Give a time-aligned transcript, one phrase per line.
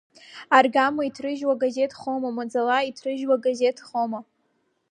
[0.57, 4.21] Аргама иҭрыжьуа газеҭхозу, маӡала иҭрыжьуа газеҭхозу…